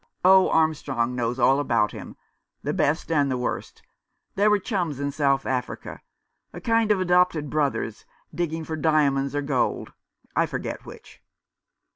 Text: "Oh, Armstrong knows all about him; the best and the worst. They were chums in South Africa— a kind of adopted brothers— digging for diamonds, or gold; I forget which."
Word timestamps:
"Oh, 0.25 0.49
Armstrong 0.49 1.13
knows 1.15 1.37
all 1.37 1.59
about 1.59 1.91
him; 1.91 2.15
the 2.63 2.73
best 2.73 3.11
and 3.11 3.29
the 3.29 3.37
worst. 3.37 3.83
They 4.33 4.47
were 4.47 4.57
chums 4.57 4.99
in 4.99 5.11
South 5.11 5.45
Africa— 5.45 6.01
a 6.53 6.59
kind 6.59 6.89
of 6.91 6.99
adopted 6.99 7.51
brothers— 7.51 8.03
digging 8.33 8.63
for 8.63 8.75
diamonds, 8.75 9.35
or 9.35 9.43
gold; 9.43 9.93
I 10.35 10.47
forget 10.47 10.87
which." 10.87 11.21